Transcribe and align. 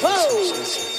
Whoa! 0.00 0.91